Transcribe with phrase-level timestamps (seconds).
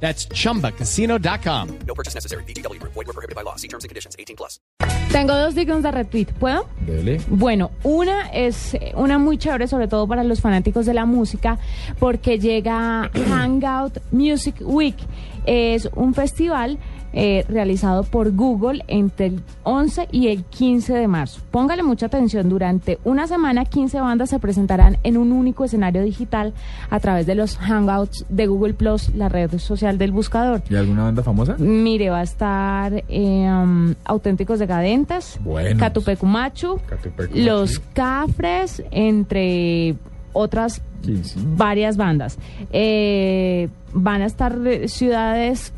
[0.00, 1.68] That's chumbacasino.com.
[1.86, 2.44] No purchase necessary.
[2.44, 2.80] BGW.
[2.82, 3.56] Void were prohibited by law.
[3.56, 4.14] See terms and conditions.
[4.18, 4.60] 18 plus.
[5.10, 6.68] Tengo dos dignos de retweet, ¿puedo?
[6.84, 7.20] Dele.
[7.28, 11.58] Bueno, una es una muy chévere, sobre todo para los fanáticos de la música,
[11.98, 14.96] porque llega Hangout Music Week.
[15.46, 16.78] Es un festival
[17.18, 21.40] eh, realizado por Google entre el 11 y el 15 de marzo.
[21.50, 26.52] Póngale mucha atención, durante una semana 15 bandas se presentarán en un único escenario digital
[26.90, 30.62] a través de los Hangouts de Google Plus, la red social del buscador.
[30.68, 31.56] ¿Y alguna banda famosa?
[31.58, 35.80] Mire, va a estar eh, um, Auténticos Decadentes, Buenos.
[35.80, 37.40] Catupecumachu, Catupecumachu.
[37.40, 39.94] Los Cafres, entre
[40.34, 40.82] otras
[41.56, 42.38] Varias bandas.
[42.72, 45.72] Eh, van a estar ciudades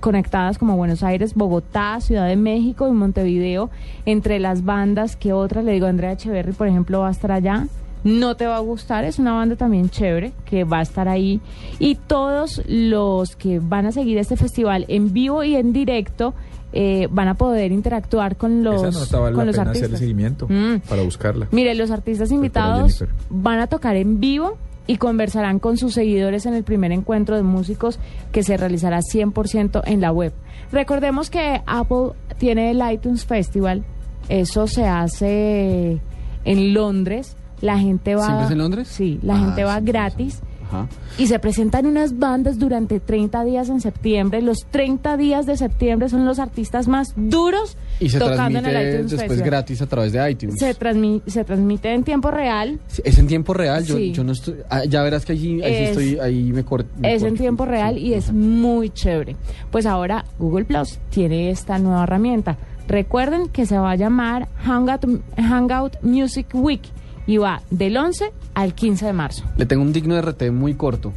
[0.00, 3.70] conectadas como Buenos Aires, Bogotá, Ciudad de México y Montevideo.
[4.06, 7.66] Entre las bandas que otras, le digo, Andrea Echeverry, por ejemplo, va a estar allá.
[8.04, 11.40] No te va a gustar, es una banda también chévere que va a estar ahí.
[11.78, 16.34] Y todos los que van a seguir este festival en vivo y en directo
[16.76, 19.82] eh, van a poder interactuar con los, Esa no estaba con la los pena artistas.
[19.90, 20.80] hacerle seguimiento Mm.
[20.88, 21.46] para buscarla.
[21.52, 24.58] Mire, los artistas para invitados van a tocar en vivo
[24.88, 27.98] y conversarán con sus seguidores en el primer encuentro de músicos
[28.32, 30.32] que se realizará 100% en la web.
[30.72, 33.84] Recordemos que Apple tiene el iTunes Festival,
[34.28, 36.00] eso se hace
[36.44, 38.24] en Londres, la gente va...
[38.26, 38.88] ¿Siempre es en Londres?
[38.88, 40.40] Sí, la Ah, gente va sí, gratis.
[40.66, 40.88] Ajá.
[41.18, 44.42] Y se presentan unas bandas durante 30 días en septiembre.
[44.42, 48.72] Los 30 días de septiembre son los artistas más duros Y se tocando en el
[48.88, 49.46] iTunes después Festival.
[49.50, 50.56] gratis a través de iTunes.
[50.58, 52.80] Se, transmi- se transmite en tiempo real.
[52.88, 54.12] Sí, Es en tiempo real, yo, Sí.
[54.12, 54.54] yo no estoy...
[54.70, 56.88] ah, ya verás que allí, ahí sí Es- estoy, ahí me corto.
[57.02, 59.36] Es en tiempo real y es muy chévere.
[59.70, 62.56] Pues ahora Google Plus tiene esta nueva herramienta.
[62.88, 65.06] Recuerden que se va a llamar Hangout,
[65.38, 66.82] Hangout Music Week
[67.26, 69.44] y va del 11 al 15 de marzo.
[69.56, 71.12] Le tengo un digno RT muy corto.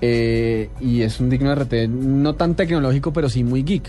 [0.00, 3.84] eh, y es un digno RT no tan tecnológico, pero sí muy geek.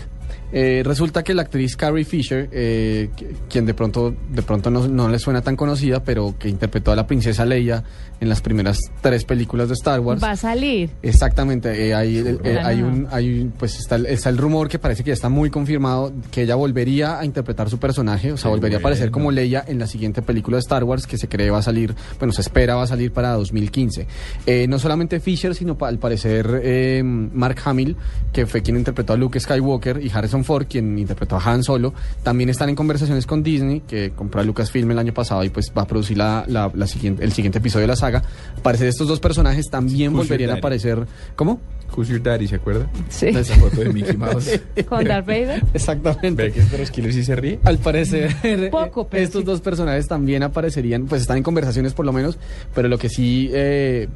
[0.52, 3.10] Eh, resulta que la actriz Carrie Fisher, eh,
[3.48, 6.96] quien de pronto, de pronto no, no le suena tan conocida, pero que interpretó a
[6.96, 7.82] la princesa Leia
[8.20, 10.22] en las primeras tres películas de Star Wars.
[10.22, 10.90] Va a salir.
[11.02, 14.78] Exactamente, eh, hay, eh, hay un, hay un- pues está el, está el rumor que
[14.78, 18.50] parece que ya está muy confirmado que ella volvería a interpretar su personaje, o sea,
[18.50, 21.50] volvería a aparecer como Leia en la siguiente película de Star Wars que se cree
[21.50, 24.06] va a salir, bueno, se espera va a salir para 2015.
[24.46, 27.96] Eh, no solamente Fisher, sino pa- al parecer eh, Mark Hamill,
[28.32, 31.94] que fue quien interpretó a Luke Skywalker, y Harrison Ford, quien interpretó a Han Solo,
[32.22, 35.72] también están en conversaciones con Disney, que compró a Lucasfilm el año pasado y pues
[35.76, 38.22] va a producir la, la- la siguiente, el siguiente episodio de la saga.
[38.62, 41.06] Parece que estos dos personajes también volverían a aparecer.
[41.36, 41.60] ¿Cómo?
[41.96, 42.88] Who's Your Daddy, ¿se acuerda?
[43.08, 43.26] Sí.
[43.26, 44.60] De esa foto de Mickey Mouse.
[44.88, 45.62] Con Darth Vader.
[45.72, 46.44] Exactamente.
[46.44, 47.60] Ve que es de los killers y se ríe.
[47.64, 48.34] Al parecer,
[48.70, 49.46] Poco, pero estos sí.
[49.46, 52.38] dos personajes también aparecerían, pues están en conversaciones por lo menos,
[52.74, 54.08] pero lo que sí eh,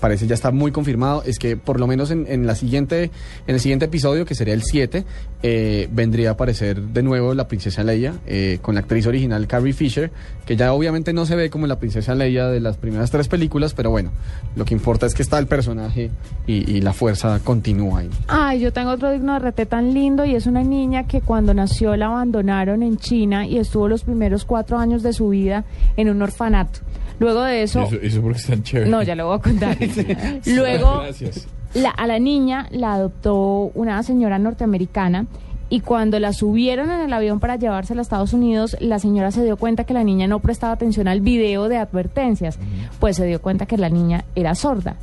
[0.00, 3.10] parece ya está muy confirmado es que por lo menos en, en la siguiente,
[3.46, 5.04] en el siguiente episodio, que sería el 7,
[5.42, 9.72] eh, vendría a aparecer de nuevo la princesa Leia eh, con la actriz original Carrie
[9.72, 10.10] Fisher,
[10.46, 13.74] que ya obviamente no se ve como la princesa Leia de las primeras tres películas,
[13.74, 14.10] pero bueno,
[14.56, 16.10] lo que importa es que está el personaje
[16.46, 18.10] y, y la fuerza continúa ahí.
[18.28, 21.54] Ay, yo tengo otro digno de RT tan lindo y es una niña que cuando
[21.54, 25.64] nació la abandonaron en China y estuvo los primeros cuatro años de su vida
[25.96, 26.80] en un orfanato.
[27.18, 27.82] Luego de eso...
[27.82, 28.90] Eso, eso porque están chéveres.
[28.90, 29.76] No, ya lo voy a contar.
[30.46, 31.46] Luego, Gracias.
[31.74, 35.26] la- a la niña la adoptó una señora norteamericana
[35.68, 39.44] y cuando la subieron en el avión para llevársela a Estados Unidos, la señora se
[39.44, 42.58] dio cuenta que la niña no prestaba atención al video de advertencias,
[42.98, 44.96] pues se dio cuenta que la niña era sorda.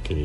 [0.00, 0.16] Ok.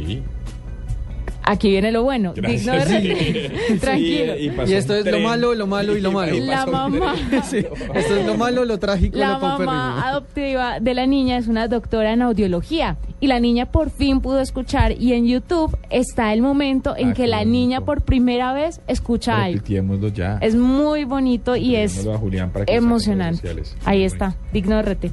[1.44, 2.34] Aquí viene lo bueno.
[2.34, 2.98] Digno de Sí.
[3.14, 4.34] re- Tranquilo.
[4.38, 6.34] Sí, Y esto es lo malo, lo malo y lo malo.
[6.34, 7.16] ahí La mamá.
[7.44, 7.58] Sí,
[7.96, 11.68] esto es lo malo, lo trágico, La lo mamá adoptiva de la niña es una
[11.68, 16.42] doctora en audiología y la niña por fin pudo escuchar y en YouTube está el
[16.42, 17.52] momento en Ah, que la bonito.
[17.52, 19.58] niña por primera vez escucha algo.
[19.58, 20.38] Repitiémoslo ya.
[20.42, 22.08] Es muy bonito y es
[22.68, 23.50] emocionante.
[23.86, 25.12] Ahí está, digno de RT.